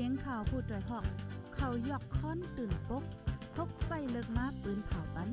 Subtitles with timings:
[0.00, 1.04] สียงข่าวผู้ด้วยหอก
[1.54, 3.04] เขายอกค้อนตื่นปก
[3.54, 5.28] พกใส่เลิกมาปืนเผาปัน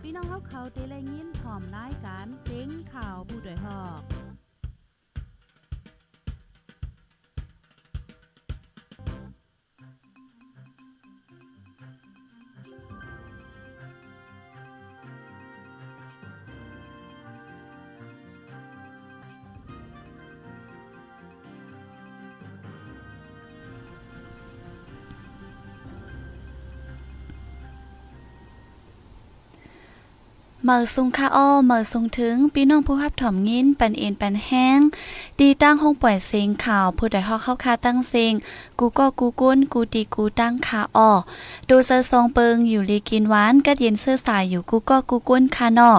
[0.00, 4.15] พี่น้องเขาเขาเตะแรงยินพร้อมรายการเสียงข่าวผู้ด้วยหอก
[30.68, 34.80] เมาซุงค่าอ้อเมาซุงถึงพี่น้องผู้รับถ่อมยินปันเอ็นปันแห้ง
[35.38, 38.34] ดีตั้งห้องปล่อยเสียงข่าวผู้ใดฮอกเข้าคาตั้งเสียง
[38.78, 41.10] กูก็กูกุ้นกูตีกูตั้งคาอ้อ
[41.68, 45.92] ดูเซอร์ซองเปิงอยู่ลีกินหวานกัดเย็นเสื้อสายอยู่กูก็กูกุ้นคานอ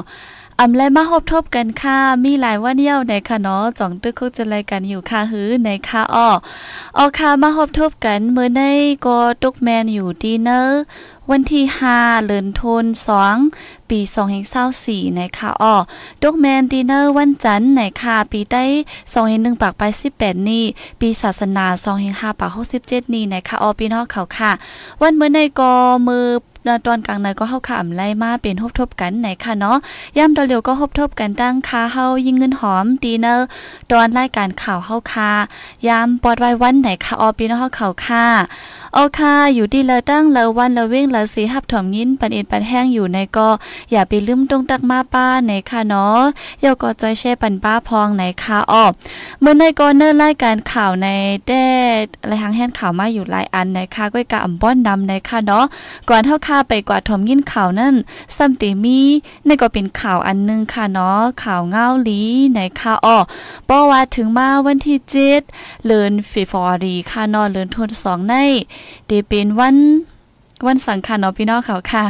[0.62, 6.30] อำและมาพบทบกันค่ะ มีหลายวันเยี่ยวในค่ะเนาะจ่องตึกคุกจะรายกันอยู่ค่ะหือในค่ะอ้อ
[6.98, 8.62] ออค่ะมาพบทบกันเมื่อใน
[9.06, 10.82] ก็ตุกแมนอยู่ดีเนอร์
[11.30, 11.64] วันที่
[11.96, 13.40] 5เดือนธันวาคม
[13.90, 14.00] ปี
[14.60, 15.76] 2024นะคะอ้อ
[16.24, 18.64] ดกแมนดิเนอร์วันจันทร์ไหนค่ะปีได้
[19.14, 19.84] 2.1ปากไป
[20.16, 20.66] 18 นี่
[21.00, 21.66] ปีศาสนา
[22.04, 24.52] 2.5ปาก67 นี่นะคะอ้อพี่น้องเขาค่ะ
[25.02, 25.74] วันเมื่อในก็
[26.08, 26.26] มือ
[26.68, 29.78] มือตอนกลางในก็เข้าขาไล่มาเป็นฮบทบกันไหนค่ะเนาะ
[30.18, 33.46] ย่ำตอนเลียวก็ฮบทบกันตั้งคาเฮายิงเงินหอมดีเนอร์
[33.90, 35.32] ตอนรายการข่าวเฮาค่ะ
[35.88, 38.26] ยามปอดไว้วันไหนค่ะออปีน้องเขาวค่ะ
[38.94, 43.50] โอค่ะอยู่ดีเลยตั้งเลวันเลเว้งเลสีหับถอมยินปันเอ็นปันแห้งอยู่ในก็
[43.92, 46.22] อย่าไปลืมตรงตักมาป้าไหนค่ะเนาะ
[46.62, 48.92] เยาก็จอยแช่ปันป้าพองไหนค่ะออบ
[49.42, 51.08] เมื่อในก็เนิ่นรายการข่าวใน
[51.48, 51.66] แด้
[52.28, 55.66] ไรหางแห่นข่าวมาอยู่หลายอันในค่ะก้อยกะอ่ำบ้อนดำในค่ะเนาะ
[56.10, 57.96] ก่อนเท่าค่ะไปกว่าถมยินข่าวนั่น
[58.36, 59.00] ซัมติมี
[59.46, 62.22] ในก็เป็นข่าวอันนึงค่ะเนาะข่าวเงาลี
[62.54, 63.18] ในค่ะอ้อ
[63.66, 68.34] เพราะว่าถึงมาวันที่7เดือนฟีฟอรีค่ะนาะเดือนธันวาคมใน
[69.10, 69.78] ดีเป็นวัน
[70.66, 72.06] วันสังขารเนาะพี่น้องเขาค่ะ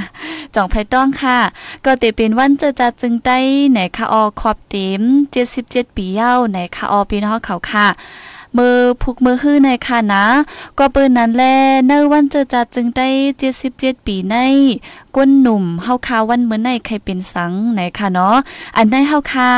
[0.55, 1.37] จ่องไผต้องค่ะ
[1.85, 3.39] ก็เตเป็นวันเจอจัดจึงได้
[3.71, 5.01] ไหนค่ะออขอบเต็ม
[5.47, 7.87] 77 ปีเย้าไหนค่ะออพี่น้องเขาค่ะ
[8.57, 10.25] มือพุกมือฮื้อในค่ะนะ
[10.77, 11.43] ก็เปิ้นนั้นแล
[11.87, 13.07] เนวันเจอจัดจึงได้
[13.57, 14.35] 77ปีใน
[15.15, 18.37] ก้นหนุ่มเฮาคาวันเหมือนในใครเป็นสังไหนค่ะเนาะ
[18.75, 19.51] อันได้เฮาคา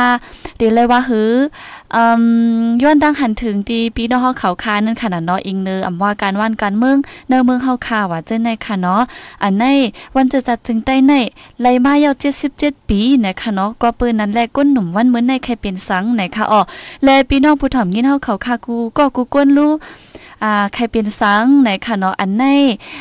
[0.56, 1.32] เดี๋ยวเลยว่าหือ
[1.96, 2.22] อืม
[2.82, 6.96] ย้อนดังหันถึงดีปีน้องเฮาเขาคานั่นขนาดเนาะอิงเนออำว่าการว่านการเมือง
[7.28, 9.02] เนอเมืองเฮาคาว่าเจ้ในค่ะเนาะ
[9.42, 9.64] อันใน
[10.14, 11.12] วันจะจัดจึงใต้ใน
[11.60, 12.14] ไล่มายาว
[12.52, 16.60] 77 ปีนะคะเนาะก็ปืนนั้นแลก้นหนุ่มวันเหมือนในใครเป็นสังไหนค่ะอ๋อ
[17.04, 19.72] แลพี่น้องผู้ถ่อมยินเฮาเขาคากูก็กูก้นรู้
[20.44, 22.44] อ่าใครเป็นสังไหนค่ะเนาะอันใน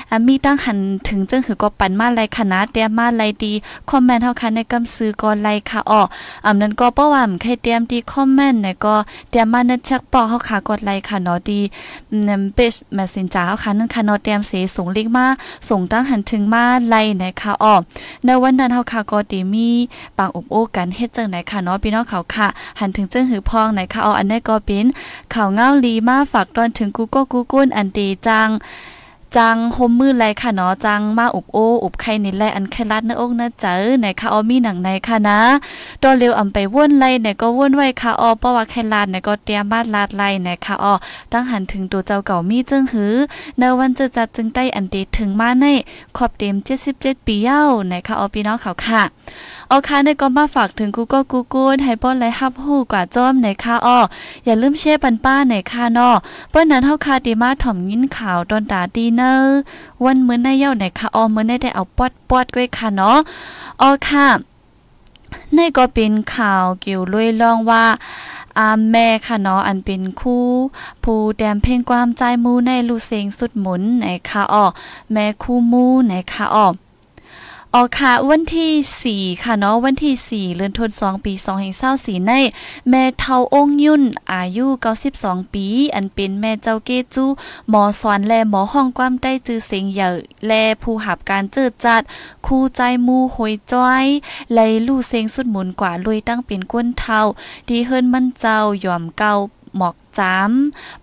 [0.09, 0.77] อ่ามีตั้งหัน
[1.07, 3.53] ถึงจังหือก็ปันมาไลคณะเตรียมมาไลดี
[3.89, 6.01] คอมเมนต์เฮาค่ะในกำซื้อก็ไลค่ะอ๋อ
[6.45, 8.95] อำนั้นก็เพราว่าใครเตรียมดีคอมเมนต์ไหนก็
[9.29, 11.59] เตรียมมาในแชทปอเฮาค่ะกดไลค่ะเนาะดี
[12.27, 15.25] นำเปจเมสเซนจอร์เฮาค่ะนั่นค่ะเนาะเตรียมเสส่งลิงก์มา
[15.69, 17.75] ส่งตั้งหันถึงมาไลนะคะอ๋อ
[18.25, 19.69] ในวันนั้นเฮาค่ะก็ดีมี
[20.17, 22.47] ปางอบโอ้กันเฮ็ดจังไหนค่ะเนาะพี่น้องเขาค่ะ
[22.79, 24.85] หันถึงจังหือพองไหนค่ะอ๋ออันนี้ก็เป็น
[25.33, 28.49] ข่าวเงาลีมาฝากตอนถึงกูก็กูกุ้นอันตีจัง
[29.37, 35.39] จังโฮมมือไรค่ะเนาะจังมาอุบโออุบไข่นี่แหละอันแค่รัดนื้อกนะเจอไหนค่ะออมีหนังในค่ะนะ
[36.03, 40.93] ตอนเร็วอำไปว่นไล่ไหนก็ว่นไว้ค่ะออเพราะว่าแค่ลาดไหนก็เตรียมมาลาดไล่ไหนค่ะออ
[41.31, 43.13] ตั้งหันถึงตัวเจ้าเก่ามีจึงหือ
[43.59, 45.65] ในวันจะจัดจึงใต้อันตีถึงมาใน
[46.17, 46.55] ขอบเต็ม
[46.91, 49.18] 77ปีเย้าไหนค่ะออพี่น้องเขาค่ะ
[49.69, 53.99] เอาค่ะในก็มาฝากถึงกูก็กูกูให้ป้อนไลฮับฮู้กว่าจ้อมในค่ะอ้อ
[54.45, 56.15] อย่าลืมเช่ปันป้าในค่ะนาะ
[56.49, 59.57] เปิ้นนั้นเฮาคาติมาถ่อมยินข่าวตอนตาดีเนอร์
[60.03, 63.17] วันมื้อในเย้าไหนค่ะอ้อมื้อในได้เอาปอดปอดก้วยค่ะเนาะ
[63.81, 64.27] อ๋อค่ะ
[65.53, 67.85] ในก็เป็นข่าวเกี่ยวลุยลองว่า
[68.57, 70.45] อาแม่ค่ะเนาะอันเป็นคู่
[71.03, 74.65] ผู้แดมเพลงความใจมูในลูเซงสุดหมุนไหนค่ะอ้อ
[75.11, 76.67] แม่คู่มูไหนค่ะอ้อ
[77.75, 81.33] อ๋อค่ะวันที่ 4 ค่ะเนาะวันที่ 4เดือนธันวาคมปี
[81.81, 82.33] 2024ใน
[82.89, 84.03] แม่เฒ่าองยุ่น
[84.33, 84.65] อายุ
[85.09, 85.65] 92 ปี
[85.95, 87.25] อันเป็นแม่เจ้าเกจู
[87.69, 90.09] หมอสอนและหมอห้องความได้จือเสียงใหญ่
[90.47, 92.01] และผู้หับการเจิดจัด
[92.45, 94.05] คู่ใจมูหอยจ้อย
[94.53, 97.21] ไลลู่เสียงสุดหมุนกว่าลุยตั้งเป็นก้นเฒ่า
[97.67, 99.33] ดีเฮิรนมันเจ้ายอมเก่า
[99.77, 100.51] หมอกจาม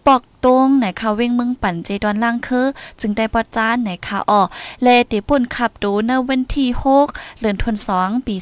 [0.07, 2.67] ปอกตตงไหนค่ะเว้งเมืองปั่นเจดอนล่างคือ
[3.01, 4.43] จึงได้ปอจานไหนค่ะอ้อ
[4.83, 6.69] และติป่นขับดูในวันที่
[7.05, 8.37] 6เดือนธันวาคมปี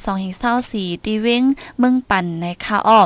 [0.48, 1.42] 2024ที่เว้ง
[1.78, 3.00] เมืองปั่นไหนค่ะอ้อ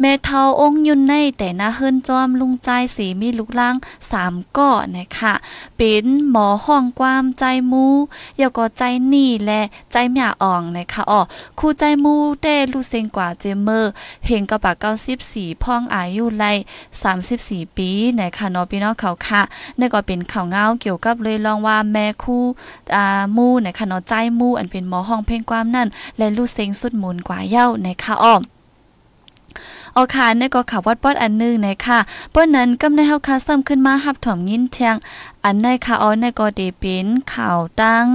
[0.00, 3.74] แม่เฒ่าองค์ยุนในแต่หน้าเฮิรนจอมลุงใจสีมีลูกล่าง
[4.16, 5.34] 3ก้อนะคะ
[5.76, 7.86] เป็นหมอห้องความใจมู
[8.40, 8.82] ยาก็ใจ
[9.12, 9.60] นี่และ
[9.92, 11.20] ใจหม่าอ่องนะคะอ้อ
[11.58, 13.90] คู่ใจมูเต้ลูเซงกว่าเจมเมอร์
[14.26, 14.72] เฮงกระบะ
[15.18, 16.44] 94พ่องอายุไล
[17.12, 19.42] 34 ปีนะคะเนาะพี่น้องเขาค่ะ
[19.78, 22.44] นี่ก็เป็นข่าวเงาเกี่ยวกับเลยลองว่าแม่คู่
[22.94, 25.88] อ่ามูนะคะเนาะใจมูอันเป็นหมอห้องเพลงความนั่น
[26.18, 28.36] และลูเซงสุดหมุนกว่าเย้านะคะอ้อ
[29.94, 31.98] เอาค่ะนี่ก็ข่าววัดปอดอันนึงนะคะ
[32.32, 34.96] ปิ้นนั้นกำในเฮาคาซ้ำขึ้นมาหับถ่อมยินเทียง
[35.44, 38.06] อันในค่ะอ๋อในก็ด้เป็นข่าวตั้ง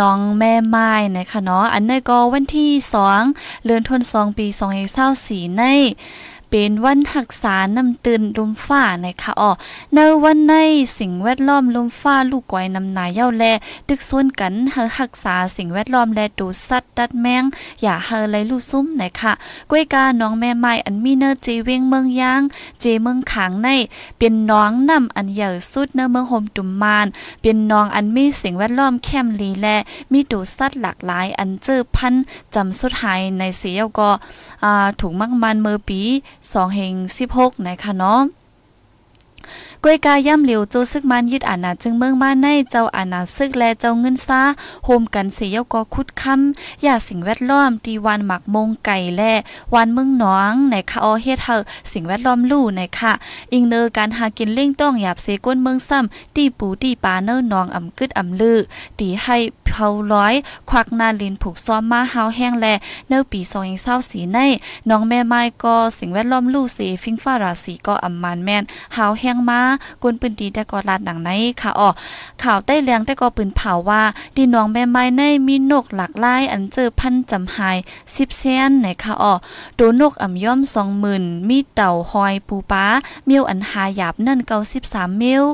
[0.00, 2.70] น้องแม่ไม้นะคะเนาะอันในก็วันที่
[3.18, 4.46] 2เดือนธันวาคมปี
[5.02, 5.62] 2024ใน
[6.50, 9.50] เป็นวันหักษาน้ำตื่นลมฟ้านะคะอ๋อ
[9.94, 10.54] ในวันใน
[10.98, 13.44] สิ่งแวดล้อมลมฟ้าลูกก้อยนำนายเย้าแล
[13.88, 17.44] ตึกซ้นกันเฮารักษาสิ่งแวดล้อมและดูสัตว์ดัดแมง
[17.82, 19.32] อย่าเฮาไรลูกซุ่มนะคะ
[19.70, 22.42] ก้วยกาน้องแม่ไม้อันมีเนอร์เจเวงเมืองยาง
[22.80, 23.68] เจเมืองขางใน
[24.18, 27.06] เป็นน้องนำอันใหญ่สุดเนอเมืองโฮมตุมมาน
[27.42, 29.76] เป็นน้องอันมีสิ่งแวดล้อมแคมลีและ
[30.12, 32.14] มีดูสัตว์หลากหลายอันเจอพัน
[32.54, 34.10] จำสุดหายในเสียวก็
[34.64, 36.02] อ่าถูกมักมันเมื่อปี
[36.54, 36.94] 2เฮง
[37.30, 38.20] 16นะคะเนาะ
[39.88, 44.40] กวยกาย่ำเหลียวโจซึกมันยึดอาณาจึงเมืองมาในเจ้าอาณาซึกและเจ้าเงินซา
[44.84, 49.32] โฮมกันเสียกอคุดคำอย่าสิ่งแวดล้อมตีวันหมักมงไก่และ
[49.74, 51.56] วันเมืองหนองในคะออเฮ็ดเฮา
[51.92, 53.12] สิ่งแวดล้อมลู่ในค่ะ
[53.52, 58.58] อิงเนอการหากินเล่งต้องหยาบเสก้นเมืองซ้ำตีปูตีปาเนอหนองอ่ำกึดอ่ำลือ
[58.98, 59.36] ตีให้
[59.66, 60.34] เผาร้อย
[60.70, 62.66] ควักนาลินผูกซ้อมมาเฮาแห้งแล
[63.08, 63.40] เนอปี
[63.88, 64.38] 2024ใน
[64.90, 68.62] น้องแม่ไม้ก็สิ่งแวดล้อมลู่เสฟิงฟ้าราศีก็อ่ำมันแม่น
[68.94, 69.60] เฮาแห้งมา
[70.02, 71.30] กวนปืนดีแต่ก็ลาดหนังใน
[71.60, 71.88] ค่ะอ๋อ
[72.42, 74.02] ข่าวใต้เลียงแต่ก็ปืนเผาว่า
[74.36, 77.76] ดีน้องแม่ไม้ในมีนกหลากหลายอันเจอพันจำหาย
[78.06, 79.34] 10แสนในค่ะอ๋อ
[79.76, 80.60] โดนกอ่ำย่อม
[81.04, 82.84] 20,000มีเต่าหอยปูป้า
[83.26, 84.38] เมียวอันหาหยาบนั่น
[84.78, 85.44] 93เมียว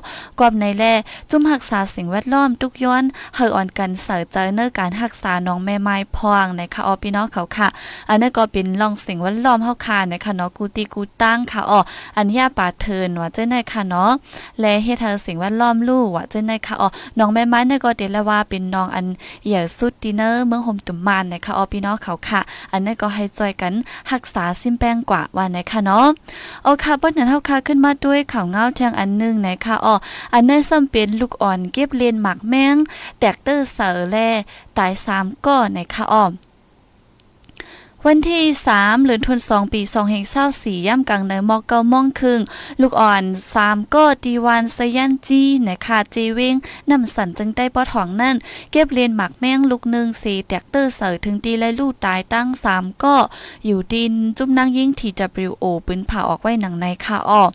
[0.40, 0.84] กอบในแล
[1.30, 3.04] จุ่มรักษาสิ่งแวดล้อมทุกย้อน
[3.34, 7.68] เฮออ่อนกันเสอเจอเนอการรักษาน้องแม่ไม้พองในค่ะอ๋อพี่น้องเขาค่ะ
[8.08, 11.80] อันนั้นก็เป็นลองสิ่งแวดล้อมเฮาค่ะนะคะเนาะกูตีกูตั้งค่ะอ๋อ
[12.16, 14.11] อันยาป่าเทินว่าเจ้าในค่ะเนาะ
[14.60, 16.88] และเฮ็ดให้สิ่งแวดล้อมลู่ว่าจังได๋ค่ะอ๋อ
[17.18, 19.06] น้องแม่ไม้เนี่ยก็เดลว่าเป็นน้องอัน
[19.46, 22.40] ใหญ่สุดดิเนอร์เมืองโฮมตุ่มมานนะคะอ๋อพี่น้องเขาค่ะ
[22.72, 23.74] อันนั้ก็ให้จอยกัน
[24.10, 26.06] รักษาซิมแป้งกว่าว่านะคะเนาะ
[26.62, 29.94] เอาค่ะบ่นั้นเฮาค่ะขึ้นมาด้วยข่าวเงาแทงอันนึงนะคะอ๋อ
[30.34, 32.76] อันนั้ซ้ำเป็นลูกอ่อนเก็บเลนหมักแมง
[33.18, 34.16] แตกเตอร์เสอแล
[34.78, 36.24] ตาย3ก้อนนะคะอ๋อ
[38.06, 38.44] วันที่
[38.76, 39.82] 3เดือนธันวาคมปี
[40.34, 42.40] 2024ย่ำกลางในมอกเก้ามองครึ่ง
[42.80, 43.24] ลูกอ่อน
[43.58, 46.54] 3ก็ดีวันสยันจีนะคะจเวง
[46.90, 48.36] นำสันจึงได้ปอทองนั่น
[48.70, 53.16] เก็บเรียนหมักแมงลูกหนึ่งสีแตกเตอร์เสยถึงตีและลูกตายตั้ง3ก็
[53.64, 57.52] อยู่ดินจุ่มนางยิ่ง TWO ปืนผ่าออกไว้หนังในค่ะออก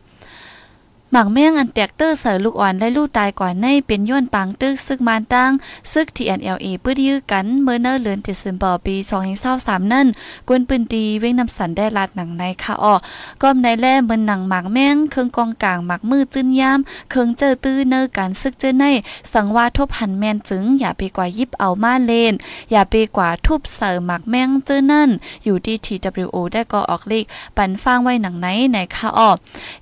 [1.11, 5.51] หมักแม่งอันแตกเตอร์เสือลูกอ่อนและลูกตายก่อนในเป็นย้อนปังตึกซึกมานตั้ง
[5.91, 8.95] ซึก TNLA ปื้ดยื้อกันเมื่อเนอเลือนเดซเบอร์ปี
[9.43, 10.07] 2023นั่น
[10.47, 12.93] กวนปืนดีเว้งนำสันได้ลาดหนังในค่ะอ้อ
[13.41, 18.85] ก้อมในแล่เมื่อหนังหมักแม่งเครื่องกองกลางหมักมือจื้นยามเครื่องเจอตื้อเนอการซึกเจอใน
[19.33, 22.33] สังว่าทบหันแมนจึง อย่าไปกว่ายิบเอามาเลน
[22.71, 25.09] อย่าไปกว่าทุบเสือหมักแม่งเจอนั่น
[25.45, 27.25] อยู่ที่ TWO ได้ก็ออกเลข
[27.57, 29.29] ปันฟังไว้หนังไหนในค่ะอ้อ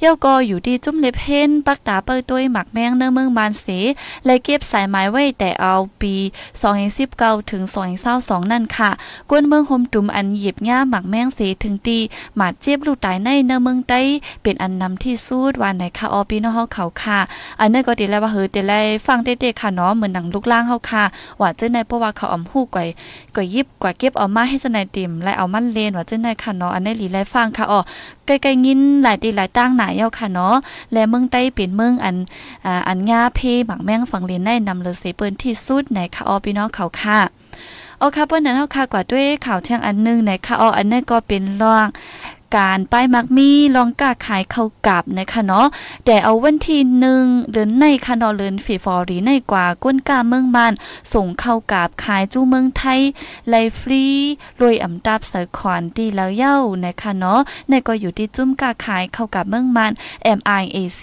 [0.01, 3.65] เย้าก็อยู่ที่จุ้มเล็บเพ้นปักตาเปิดตัวหมักแมงเนื้อเมืองบานเส
[4.25, 6.13] และเก็บสายไม้ไว้แต่เอาปี
[6.83, 7.63] 2019ถึง
[8.07, 8.89] 2022นั่นค่ะ
[9.29, 11.97] กวนเมืองโฮมตุ่มอันหยิบง่าหมักแมงเสถึงตี
[12.35, 14.01] หมาดเจ็บลูกตายในเนื้อเมืองใต้
[14.43, 17.19] เป็นอันนำที่สูดวันไหนค่ะออปีน้องเฮาเขาค่ะ
[17.59, 18.73] อันนี้ก็ดีแล้วว่าเฮ้ยแต่ไร
[19.07, 21.03] ฟังเด็กๆค่ะเนาะเหมือนหนังลูกล่างเฮาค่ะ
[21.41, 22.87] ว่าเจ้าในเพราะว่าเขาอำฮู้ก่อย
[23.35, 27.79] ก่อยยิบกว่าเก็บเอามาให้เจ้านายติ่มและเอามันเลนว่าเจ้านค่ะเนาะอันนี้หลีไรฟังค่ะอ๋อ
[28.25, 30.55] ใกล้ๆยินหลายตีหลายตั้งหนาเย้าค่ะเนาะ
[30.93, 32.15] และเมืองใต้เป็นเมืองอัน
[32.65, 37.19] อ่าอันงาเพหมักแมงฝั่งเลนได้นำเลยเสเปิ้นที่สุดในค่ะออพี่น้องเขาค่ะ
[37.99, 41.87] โอเคเปิ้นนั้นเฮาค่ะกว่าด้วยข่าวเที่ยงอันนึงในค่ะอออันนี้ก็เป็นรอง
[42.55, 45.67] การป้ายมักมีลองกล้าขายเข้ากับนะคะเนาะ
[46.05, 50.73] แต่เอาวันที่หนึ่งเดือนในค่ะเนาะเดือนฟีฟอรีในกว่าก้นกาเมืองมัน
[51.13, 52.99] ส่งเข้ากับขายจู้เมืองไทย
[53.49, 54.05] ไลฟรี
[54.61, 59.91] รวยอำดับเสือขอนดีแล้วเย้านะคะเนาะในก็อยู่ที่จุ้มกาขายเข้ากับเมืองมัน
[60.37, 61.01] MIAC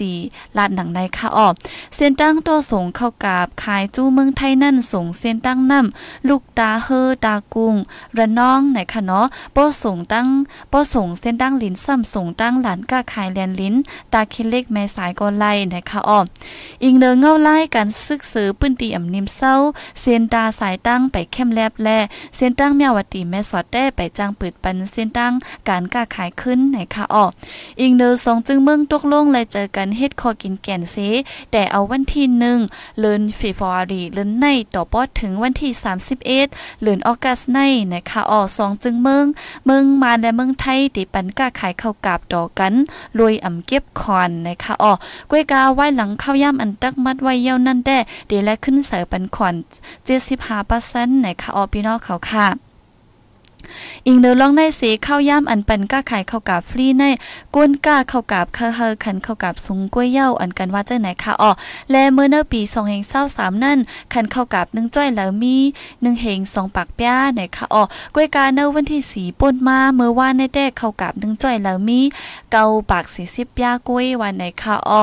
[0.56, 1.52] ลาดหนังในค่ะออก
[1.94, 7.74] เส้นตั้งตัวส่งเข้ากับขายจู้เมืองไทยนั่นส่งเส้นตั้งนำลูกตาเฮอตากุง
[8.18, 10.28] ระน้องไหนคะเนาะป้อส่งตั้ง
[10.72, 13.74] ป้อส่งเส้นนตั้งลิ้นซ้ำสูงตั้งหลานก้าขายแลนลิ้น
[14.12, 16.20] ตาคิเล็กแม่สายก็ไล่นะคะอ้อ
[16.84, 19.54] อิงเนอเงาไล่การซึกซื้อปื้นตีอ่ำนิ่มเศร้า
[20.00, 21.88] เส้นตาสายตั้งไปเข้มแลบแล
[22.36, 25.32] เส้นตั้งเมียวตีแม่สอดได้ไปจ้างปืดปันเส้นตั้ง
[25.68, 27.24] การก้าขายขึ้นนะคะอ้อ
[27.80, 30.96] อิงเนอสองจึงเมืองตกลงเลยเจอกันเฮ็ดคอกินแก่นเซ
[31.52, 32.58] แต่เอาวันที่หนึ่ง
[33.00, 35.70] เลือนฟีฟอรีเลือนในต่อปอดถึงวันที่
[36.26, 37.58] 31เลือนออกัสใน
[37.92, 39.26] นะคะอ้อสองจึงเมือง
[39.66, 42.74] เมืองมาและเมืองไทยติปันก้าขายเข้ากาบดอกัน
[43.18, 44.92] รวยอ่ำเก็บคอนนะคะอ๋อ
[45.30, 47.98] กล้วยกาไว้หลังข้าวย่ำอันตักมัดไว้เย้านั่นแด้
[48.28, 49.54] เดี๋ยวและขึ้นเสือปันคอน
[50.40, 52.71] 75%นะคะอ๋อพี่น้องเขาค่ะ
[54.06, 57.04] อิงเดอลองในสีข้าวย่ำอันปันก้าขายข้าวกาบฟรีใน
[57.54, 61.50] ก้นก้าข้าวกาบเคอเฮอขันข้าวกาบสูงกล้วยเย้าอันกันว่าเจ้าไหนค่ะอ๋อ
[61.90, 63.78] และเมื่อเนปี2เฮงเศร้าสามนั่น
[64.12, 65.56] ขันข้าวกาบหนึ่งจ้อยแล้วมี
[66.02, 67.82] หนึ่งเฮงสองปากป้าไหนค่ะอ๋อ
[68.14, 72.00] กล้วยกาเนวันที่สีป่นมาเมื่อว่าในแดกข้าวกาบหนึ่งจ้อยแล้วมี
[72.52, 75.02] เกาปากสีสิบป้ากล้วยวันไหนค่ะอ๋อ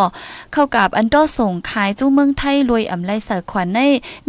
[0.55, 3.79] ข้าวกาบอันดอส่งขายจู้เมืองไทยรวยอ่ำไรเสือขวัญใน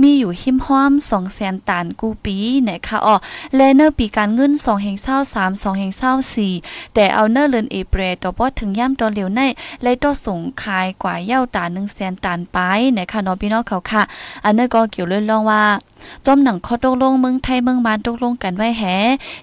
[0.02, 3.16] มีอยู่หิมห้อมสองแสนตานกูปีไหนค่ะอ๋อ
[3.56, 6.12] และเนปีการเงิน2เฮงเศร้า3 2เฮงเศร้า
[6.54, 9.40] 4แต่เอาเนอร์เลินเอเปรต่อบ่ถึงย่ำตอนเหลียวใน
[9.82, 12.58] เลยต่อส่งขายกว่าเย้าตา1แสนตานไป
[12.96, 14.02] นะคะนอพี่น้องเขาค่ะ
[14.44, 15.62] อันเนอร์ก็เกี่ยวเรื่องลองว่า
[16.26, 18.82] จอมหนังข้อตกลงเมืองไทยเมืองมานตกลงกันไว้แฮ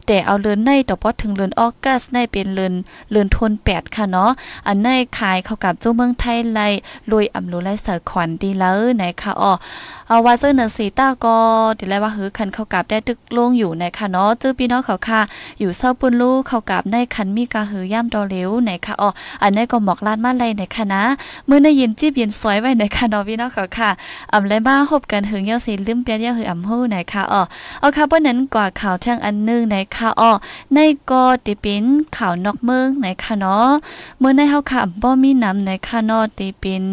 [0.07, 2.73] แต่เอาเลือนในต่อพอถึงเลือนออกัสในเป็นเลือน
[3.11, 4.31] เลือนทนแปดค่ะเนาะ
[4.67, 4.87] อันใน
[5.17, 6.67] ขายเข้ากับจู้เมืองไทยไล่
[7.11, 9.53] รวยอำรูไลเสือขวัญดีแล้วไหนค่ะอ๋อ
[10.07, 11.35] เอาว่าซึ่งเนสีต้าก็
[11.77, 15.21] ดี๋ยวว่าหือคันเข้ากับได้ตึกลงอยู่ในค่ะเนาะจื้อพี่น้องเขาค่ะ
[15.59, 19.09] อยู่เศร้าปุนลูกเข้ากับในคันมีกาหือย่ำดอเหลวไหนค่ะอ๋อ
[19.41, 21.03] อันในก็หมอกลาดมาไลในค่ะนะ
[21.45, 23.89] เมื่อในเย็นจีบเย็นซอยไว้ในค่ะเนาะพี่น้องเขาค่ะ
[24.33, 27.41] อำไรบ้าหบกันหึงเยาสีลืมเปียเยาหืออำฮู้ไหนค่ะอ๋อ
[27.79, 30.31] เอาค่ะบ่นั้นกว่าข่าวทางอันนึงไหนค่ะอ๋อ
[30.73, 30.77] ใน
[31.09, 31.83] ก็ติเป็น
[32.17, 33.69] ข่าวนอกเมืองไหนค่ะเนาะ
[34.19, 36.85] เมื่อในเฮาค่ะบ่มีน้ำไหนค่ะเนาะติเป็น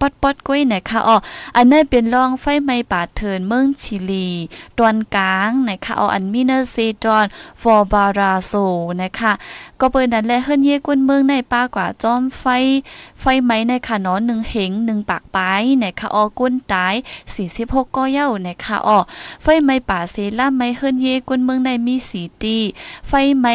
[0.00, 1.16] ปอดปอดก้วยนะคะอ๋อ
[1.56, 4.28] อันนี้เป็นรองไฟไหม้ป่าเทินเมืองชิลี
[4.78, 7.26] ตอนกลางนะคะอ๋ออันมิเนอร์ซีจอน
[7.60, 8.52] ฟอร์บาราโซ
[9.02, 9.32] นะคะ
[9.80, 12.44] ก็เปิ้นนั้นแลเฮิรนเยกวนเมืองในป้ากว่าจอมไฟ
[13.20, 16.94] ไฟไหมในค่ะเนาะ1เหง1ปากปลายนะคะออก้นตาย
[17.44, 18.98] 46ก็เย้านะคะออ
[19.42, 22.58] ไฟไหมป่าเซล่าไม้เฮิรนเยกวนเมืองในมีสีตี
[23.08, 23.46] ไฟไหม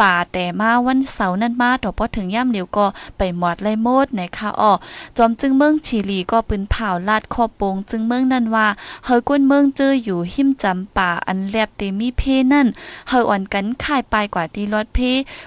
[0.00, 2.86] ป่าแต่มาวันเสาร์นั้นมาต่อพอถึงย่ำเหลียวก็
[3.18, 4.72] ไปหมดเลยหมดในะคะออ
[5.16, 8.66] จอมจึงเมืองชิลีก็ปืนเผาลาดคอโปงจึงเมืองนั้นว่า
[9.04, 12.66] เฮากวนเมืองเจออยู่หิมจำป่าอันแลบเตมีเพนั่น
[13.08, 14.98] เฮาอ่อนกันค่ายปลายกว่าดีรถเพ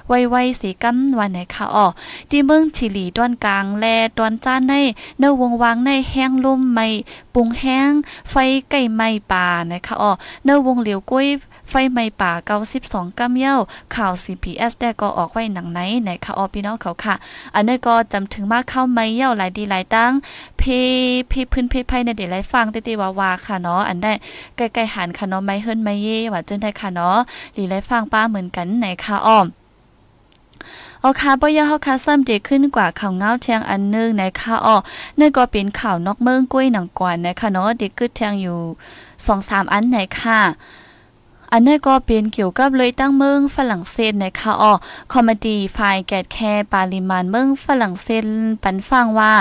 [0.08, 1.88] ไวไวสีกำวันไหนค่ะอ๋อ
[2.30, 3.86] ที่เมืองชิลีตอนกลางแล
[4.18, 4.74] ตอนจ้านใน
[5.20, 6.88] เนวงวางในแห้งลมไม่
[7.34, 7.92] ปุงแห้ง
[8.30, 8.36] ไฟ
[8.70, 10.12] ไก่ไม้ป่านะคะอ๋อ
[10.46, 11.28] เนวงเหลียวก้วย
[11.70, 13.56] ไฟไหม้ป่าเก้าสิบสองกำเย้า
[13.96, 17.16] ข่าว CPS ได้ก็ออกไว้หนังไหนไหนค่ะออพี่น้องเขาค่ะ
[17.56, 20.12] อันนี้ก็จำถึงมากเข้าไม่เย้าหลายดีหลายตั้ง
[20.58, 20.64] เพ
[21.30, 24.12] เพพื้นเพไพ่ในเดี๋ยวไลฟังเตๆว่าวาค่ะเนาะอันได้
[24.58, 27.18] ใกล้ๆหันค่ะเนาะไม่เฮิรนไม่เย่ว่าจนได้ค่ะเนาะ
[27.54, 29.46] หลีไลฟังป้าเหมือนกันไหนค่ะอ้อม
[31.06, 34.76] โอคาบ่ยาเฮาคาซ้ำเดขึ้นกว่าข่าวเงาแทงอันนึงในค่ะอ้อ
[35.20, 38.60] นี่ก็เป็นข่าวนอกเมืองกล้วยหนังกวนนะคะเนาะเด็กกึดแทงอยู่
[39.16, 40.42] 2-3อันไหนค่ะ
[41.52, 44.74] อันนี้ก็เป็นเกี่ยวกับเลยตั้งเมืองฝรั่งเศสนะคะอ๋อ
[45.12, 48.26] คอมเมดี้ฝ่ายแกดแคร์ปาริมานเมืองฝรั่งเศส
[48.64, 49.34] ปันฟังว่า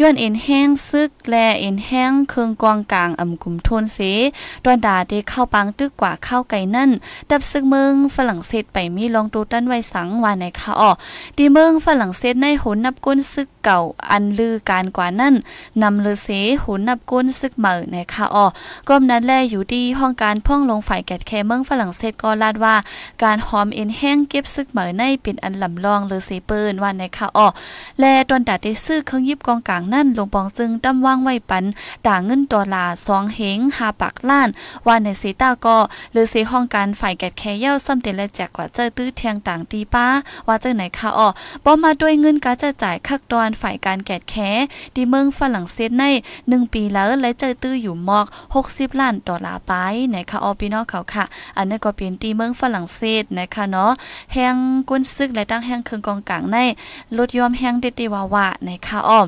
[0.00, 3.98] ย้อนเอ็นแห้งซึกและเอ็นแห้งเครื่องกองกลางอ่ำกลุ่มทนเส
[4.64, 6.90] ดวนดาได้เข้าปังตึกกว่าเข้าไก่นั่น
[7.30, 10.90] ดับซึกเมืองฝรั่งเศสไปมีลองดูตั้นไว้สังว่าในค่ะอ๋อ
[11.36, 13.78] ดีเมืองฝรั่งเศสในหุนนับก้นซึกเก่า
[14.10, 15.34] อันลือการกว่านั่น
[15.82, 16.28] นำเลือเส
[16.62, 18.46] หุนนับก้นซึกเหม่อในค่ะอ๋อ
[18.88, 22.76] ก้มนั้นแลอยู่ดีห้องการพ่องลงฝ่ายแกดแคเมืองฝรั่งเศสก็ลาดว่า
[23.24, 27.48] การหอมเอ็นแห้งเก็บซึกเหม่อในเป็นอันลำลองเลือเสเปิ้นว่าในค่ะอ๋อ
[28.00, 31.64] และตอนดาได้ซื้อเครื่องยิบกองกลางนั่นหลวงปองจึงตั้มว่างไว้ปัน
[32.06, 34.48] ด่างเงินตัวลาสองเหงหาปักล้าน
[34.86, 35.78] ว่าในสีตาก็
[36.12, 40.06] หรือสีห้องการฝ่ายแกดแคเย้าซ้ำเตและแจกกว่าเจอตื้อเทียงต่างตีป้า
[40.46, 41.28] ว่าเจอไหนคะอ๋อ
[41.64, 44.34] บ่มาด้วยเงินกาจะจ่ายคักตอนฝ่ายการแกดแค
[44.94, 46.04] ดีเมืองฝรั่งเศสใน
[46.48, 48.26] หนึ่งปีแล้วและเจอตื้ออยู่มอก
[48.64, 49.72] 60ล้านดอลลาร์ไป
[50.14, 51.24] นะคะอ๋อพี่น้องเขาค่ะ
[51.56, 53.90] อันนี้ก็เป็นตีเมืองฝรั่งเศสนะคะเนาะ
[54.32, 54.56] แห้ง
[54.88, 56.56] ก้นซึกและตั้งแห้งเครื่องกองกลางใน
[57.16, 59.20] ลดยอมแห้งเด็ดๆว่าๆนะคะอ้อ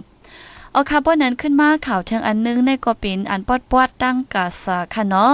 [0.72, 5.32] เอาคาร์บอนนั้นขึ้นมาข่าวเทิงอันนึงในก็เป็นอันปอดปอดตั้งกาสาค่ะเนาะ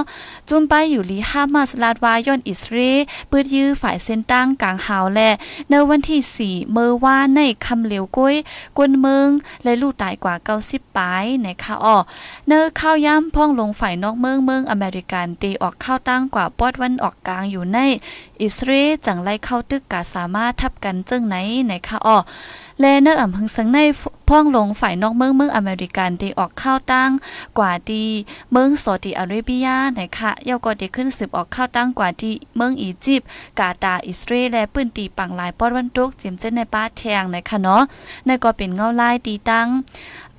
[0.48, 2.78] จุ่มไปอยู่ลีฮามาสลาดวายอนอิสเร
[3.30, 5.20] ปืดยื้อฝ่ายเส้นตั้งกลางหาวแล
[5.68, 8.34] ในวันที่ 4 เมื่อว่าในคำเหลวก้ย
[8.76, 9.28] กวนเมือง
[9.64, 10.34] และลูกตายกว่า
[10.66, 11.96] 90ปลายในค่ะอ้อ
[12.48, 17.78] เนอข้าวย่ำพ่องลงฝ่ายนอกเมืองเมืองอเมริกันตีออกข้าวตั้งกว่าปอดวันออกกลางอยู่ใน
[18.42, 21.36] อิสราเอลจังไล่เข้าตึกกาสามารถทับกันจึงไหน
[21.66, 22.16] ไหนคะอ้อ
[22.80, 23.78] และเนื้ออ่ำพึงสังใน
[24.28, 27.10] พ่องลงฝ่ายนอกเมืองเมืองอเมริกันที่ออกข้าวตั้ง
[27.58, 28.08] กว่าที่
[28.52, 37.82] เมืองซาอุดิอาระเบียนะคะเยาก็ได้ขึ้นสืบออกข้าวตั้งกว่าที่เมืองอียิปต์กาตาอิสราเอลและปืนตีปังหลายปอดวันตุกจิมเจนในป้าแทงนะคะเนาะ
[38.26, 39.66] นั่นก็เป็นเงาลายตีตั้ง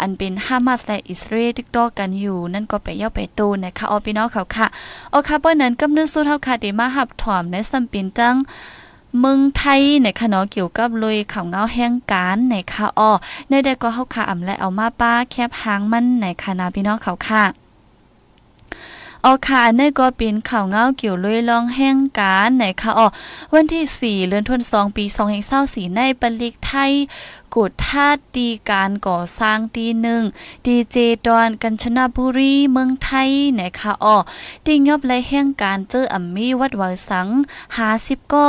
[0.01, 4.67] อันเป็นฮามาสและอิสราเอลติกตอกันอยู่ นั่นก็ไปเย่าไปตูนะคะเอพี่น้องเขาค่ะ
[5.11, 8.35] เอค่ะเปิ้นนั้นกำเนิดสู้เท่าค่ะได้มาหับถอมในสัมปินจัง
[9.19, 13.11] เมืองไทยในคณะเกี่ยวกับลุยข่าวเงาแห่งการในค่ะอ้อ
[13.49, 17.43] ในได้ก็เฮาค่ะอำและเอามาป้าแคบหางมันในคณะพี่น้องเขาค่ะ
[19.25, 23.07] ออค่ะในก็เป็นข่าวเงาเกี่ยวลุยลองแห่งการในค่ะอ๋อ
[23.53, 25.05] วันที่ 4 เดือนธันวาคมปี
[25.51, 26.91] 2024ในปลิกไทย
[27.55, 30.24] กุดธาตุดีการก่อสร้างตีหนึ่ง
[30.65, 30.97] ดีเจ
[31.27, 34.17] ดอนกัญชนาบุรีเมืองไทยนะคะอ๋อ
[34.65, 37.27] ติงยอบและแห่งการเจออัมมี่วัดวาสัง
[37.75, 38.47] หาสิบก็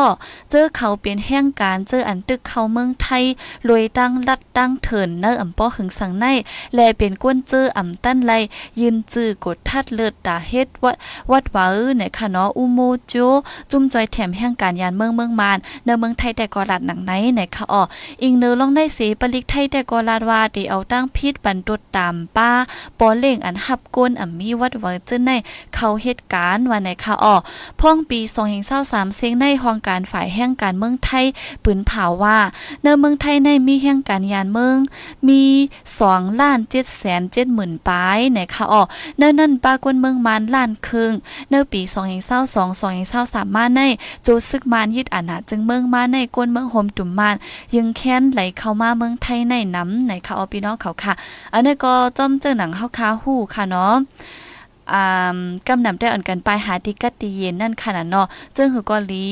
[0.51, 3.25] เจอเขาเปลี่ยนแห่งการเจออันตึกเขาเมืองไทย
[3.69, 6.27] รวยตั้งลัดตั้งเถินเนออ่ำป้อหึงสังใน
[6.75, 8.33] และเป็นก้นเจออ่ำตั้นไล
[8.81, 10.97] ยืนจื้อกดทัดเลือดตาเฮ็ดวัด
[11.31, 11.67] วัดวา
[11.99, 13.15] ในคะเนาะอุโมโจ
[13.71, 17.83] จุ่มจอยแถมแห่งการยานเมืองเมืองมานเนเมืองไทยแต่กอลัดหนังไหนในคะอ๋อ
[18.23, 22.51] อิงเนอลองได้สีปลิกไทยแต่ก็ลาดว่าที่เอาตั้งพิษบันตุดตามป้า
[22.99, 25.31] ปอเล่งอันหับก้นอ่ำมีวัดเวอร์จึนใน
[25.75, 27.35] เขาเหตุการณ์วันในค่ะอ้อ
[27.81, 28.21] พ่องปี
[28.69, 31.25] 2023เซ็งในห้องการฝ่ายแห่งการเมืองไทย
[31.65, 32.39] ปืนเผาว่า
[32.83, 34.79] เนเมืองไทยในมีแห่งการยานเมือง
[35.29, 35.43] มี
[35.95, 38.83] 2ล้าน7แสน7หมื่นปลายในค่ะอ้อ
[39.19, 41.13] เนื่อนั่นป้ากวนเมืองมานล้านครึ่ง
[41.51, 41.81] เนื่อปี
[42.25, 43.81] 2022 2023มาใน
[44.23, 47.35] โจซึกมานยึดอาณาจึงเมืองมาในกวนเมืองโฮมตุ่มมาน
[47.77, 51.15] ยังแค้นไหลเข้ามาเมืองไทยในน้ำในค่ะอพี่น้องเขาค่ะ
[51.53, 53.95] อันนี้ก็จอมเจอหนังเฮาคาหู้ค่ะเนาะ
[54.95, 55.37] อ่า
[55.69, 59.27] กำนำได้อ่อนกันไปหาที่กัดตีเย็นนั่นค่ะเนาะจึงหือกอลี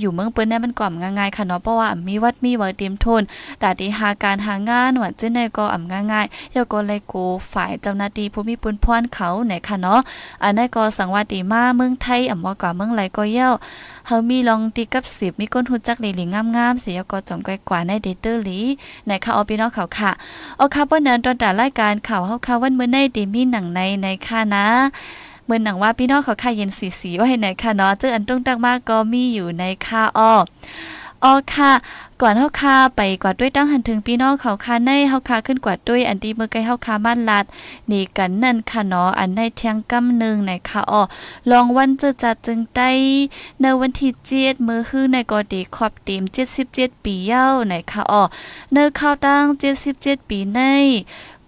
[0.00, 3.22] อยู่เมืองเปิ้นได้มันก่อมง่ายๆค่ะเนาะเพราะว่ามีวัดมีวัดเตรียมทุน
[3.62, 7.14] ดาดีหาการหางานว่าจึงได้ก็อ่ำง่ายๆยก็เลยโก
[7.52, 10.00] ฝ่ายเจ้าหน้าที่ผู้มีปุนพรเขาไหนค่ะเนาะ
[10.42, 13.50] อันนี้ก็สังวัดีมาเมืองไทยอ่ำว่ากว่าเมืองไหลก็เย้า
[14.06, 16.24] เฮามีลองตีกับสิบมีก้นทุนจักหลีหลี
[16.56, 18.58] งามๆเสียก็จอมก้อยกว่าในเดเตอร์หลี
[19.06, 20.10] ในค่ะออพี่น้องเขาค่ะ
[20.56, 24.66] เอาค่ะเปิ้นนั้นตอนแต่รายการข่าวเฮาค่ะวันมื้อในเดมีหนังในในค่ะนะ
[25.46, 30.34] เมื่อหนังว่าพี่น้องเขาค่ะเย็นสีสีว่าให้ไหนค่ะเนาะเจออันตุ้งตักมากก็มีอยู่ในค่าอ้อ
[31.24, 31.72] อ๋อค่ะ
[32.20, 37.44] ก่อนเฮาคาไปกว่าด้วยตั้งหันถึงพี่น้องเขาคาในเฮาคาขึ้นกว่าด้วยอันดีเมื่อไกลเฮาคาม่านลัด
[37.90, 41.02] นี่กันนั่นค่ะเนาะอันในเทียงกำนึงในค่ะอ้อ
[41.50, 42.90] ลองวันเจะจัดจึงได้
[43.60, 46.22] ในวันที่7มื้อคือในกอดีขอบเต็ม
[46.64, 48.22] 77ปีเย้าในค่ะอ้อ
[48.72, 49.44] เนอข้าวตั้ง
[49.86, 50.60] 77ปีใน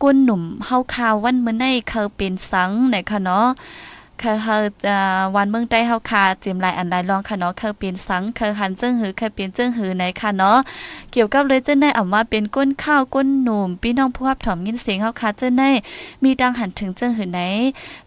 [0.02, 3.48] กุนหนุ่มเฮาคาวันเมื้อในเขาเป็นสังในค่ะเนาะ
[4.20, 4.54] เคยเฮา
[5.36, 10.58] วันเมืองใต้เฮาคาจิมลายอันใดลองค่ะเนาะเคยเป็นสังเคยหันจึงหือเคยเป็นจึงหือในค่ะเนาะ
[11.12, 15.62] เกี่ยวกับเลยเจ้าในอ่ำว่าเป็นก้นข้าวก้นหนุ่มพี่น้องผู้รับถอมยินเสียงเฮาคาเจ้าใน
[16.22, 17.40] มีดังหันถึงจึงหือไหน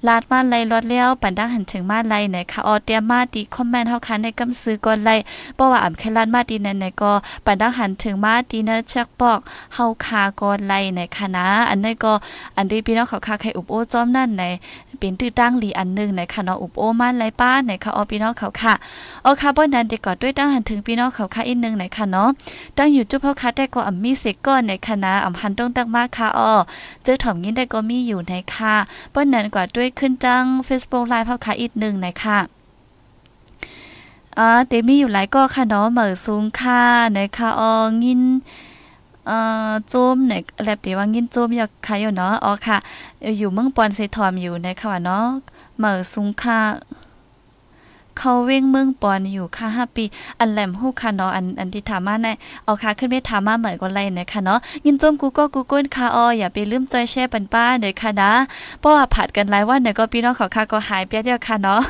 [0.08, 5.16] ลาดมาไล่รถแล้วปันดังหันถึงมาไล่ไหนค่ะออเตรียมมาดีคอมเมนต์เฮาคาในกำซื้อก่อนไล่
[5.56, 7.12] เพราะว่าอ่ำแค่ลาดมาดีนั้นไหนก็
[7.46, 9.40] ปันดังหันถึงมาดีนะชักปอก
[9.76, 12.14] เฮาคาก่อนไล่ในค่ะนะอันนี้ก็
[12.58, 14.44] อันดีพี่น้องเขาคาใครอุบโอ้จอมนั่นใน
[15.00, 18.74] เป็นตื้อตั้งหลีอันนึงในค่ะเนาะอุบโอมันไรป้าในค่ะออพี่น้องเขาค่ะ
[19.24, 22.30] โอคาร์บอนนั้นเด็กก่อด้วยตั้งหันถึงพี่น้องเขาค่ะอีกนึงในค่ะเนาะ
[22.78, 26.52] ตั้งอยู่จุ๊บเขาค่ะได้ก็อ่ำมีเสกก้อนในคณะอ่ำหันต้องตั้งมากค่ะออ
[27.04, 28.76] เจอถ่อมยินได้ก็มีอยู่ในค่ะ
[29.14, 32.40] ป้อนนั้นกว่าด้วยขึ้นจัง Facebook ไลฟ์เขาค่ะอีกนึงในค่ะ
[34.38, 36.82] อ่าเตมีอยู่หลายก็ค่ะเนาะเหมือสูงค่ะ
[37.14, 38.22] ในค่ะอองิน
[39.30, 39.40] เอ่
[39.70, 42.78] อโจมเนี่ยแลบตีว่างินโจมอยากค่ะอยู่เนาะอ๋อค่ะ
[43.38, 45.26] อยู่เมืองปอนเซทอมอยู่ในค่ะเนาะ
[45.78, 46.60] เหมือซุงค่า
[48.20, 50.06] เขาเว้งเมืองปอนอยู่ค่ะ5ปี
[50.40, 52.28] อันแหลมฮู้ค่ะเนาะอันอันที่ถามมาใน
[52.64, 58.32] เอาค่ะขึ้นไปถามมาเหมือนกันเลยนะคะเนาะยินจมกูก็กูก้นค่ะอออย่าไปลืมจแชร์ปันป้าเด้อค่ะนะ
[58.80, 61.82] เพราะว่าผัดกันหลายวันเนี่ยก็พี่น้องขอค่ะก็หายเปียเดียวค่ะเนาะ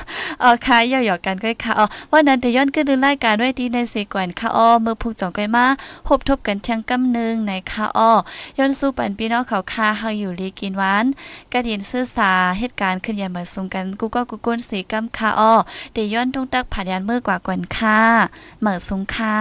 [0.42, 5.66] เอาค่ะหยอกๆกันก็ค่ะอ๋อวันนั้นเดี๋ยวย้อนขึ้นดูรายการไว้ดีในเสกวนค่ะอ้อมือผูกจองก้อยมา
[6.08, 8.12] พบทบกันเที่ยงกำนึงในค่ะอ้อ
[8.58, 11.06] ย้อนสู้ปันพี่น้องเขาค่ะเฮาอยู่ลีกินหวาน
[11.54, 15.54] กระเดียนซื่อสาเหตุการณ์ขึ้นยามมาซุงกันกูก็กูก้นสีกำค่ะอ้อ
[15.94, 18.02] เดี๋ยวย้อนตุ้งตักผ่านยานมือกว่ากวนค่ะ
[18.60, 19.40] เหมือซุงค่ะ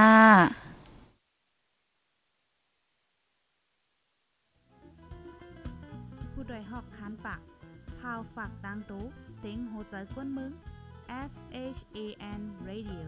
[6.33, 7.41] ผู้ดยหอกคันปาก
[7.99, 9.05] พาวฝากดังตู้
[9.39, 10.51] เซ็งโหใจกวนมึง
[11.31, 11.33] S
[11.77, 11.99] H A
[12.39, 13.07] N Radio